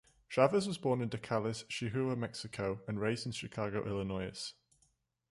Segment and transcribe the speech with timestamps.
[0.29, 4.51] Chavez was born in Delicias, Chihuahua, Mexico, and raised in Chicago, Illinois.